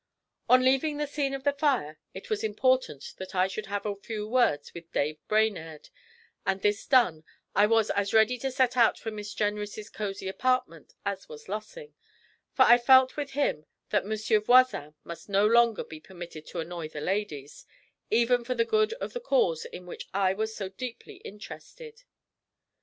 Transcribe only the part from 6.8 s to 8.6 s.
done I was as ready to